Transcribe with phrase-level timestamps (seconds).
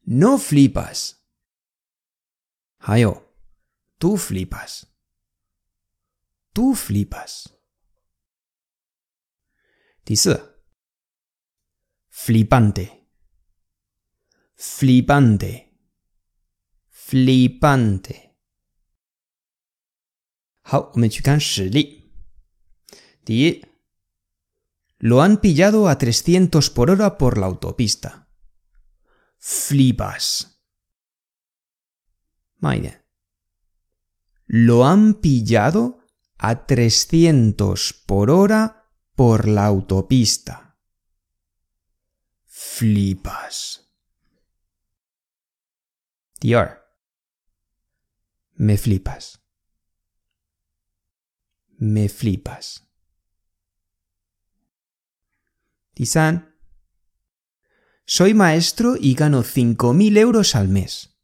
[0.05, 1.22] No flipas.
[2.77, 3.24] Hayo,
[3.98, 4.86] tú flipas.
[6.52, 7.56] Tú flipas.
[10.04, 10.40] Dice,
[12.08, 13.08] flipante.
[14.56, 15.70] Flipante.
[16.88, 18.36] Flipante.
[20.62, 22.12] 好，我们去看实例。
[23.24, 23.64] 第一，
[24.98, 28.28] lo han pillado a 300 por hora por la autopista
[29.40, 30.60] flipas.
[32.60, 32.80] Muy
[34.45, 35.99] Lo han pillado
[36.38, 40.77] a 300 por hora por la autopista.
[42.45, 43.91] Flipas.
[46.39, 46.83] Dior.
[48.56, 49.41] Me flipas.
[51.77, 52.88] Me flipas.
[55.94, 56.56] Tisan.
[58.06, 61.17] Soy maestro y gano 5.000 euros al mes.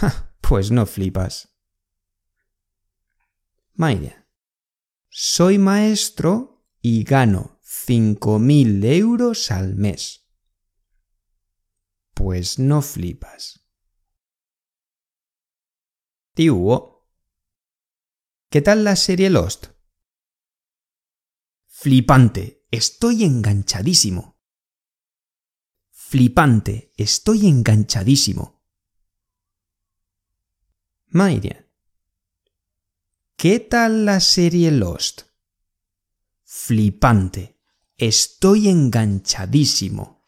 [0.40, 1.57] pues no flipas.
[3.78, 4.26] Maide.
[5.08, 10.28] Soy maestro y gano 5.000 euros al mes.
[12.12, 13.64] Pues no flipas.
[16.34, 17.08] Tío.
[18.50, 19.68] ¿Qué tal la serie Lost?
[21.68, 22.66] Flipante.
[22.72, 24.40] Estoy enganchadísimo.
[25.90, 28.64] Flipante, estoy enganchadísimo.
[31.10, 31.67] Mayria.
[33.40, 35.22] ¿Qué tal la serie Lost?
[36.42, 37.56] Flipante,
[37.96, 40.26] estoy enganchadísimo.